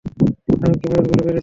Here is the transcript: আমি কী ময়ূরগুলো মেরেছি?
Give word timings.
আমি 0.63 0.75
কী 0.79 0.87
ময়ূরগুলো 0.89 1.21
মেরেছি? 1.25 1.39